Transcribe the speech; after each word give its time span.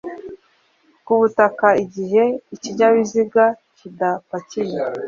ku 1.05 1.11
butaka 1.19 1.67
igihe 1.83 2.23
ikinyabiziga 2.55 3.45
kidapakiye. 3.77 4.77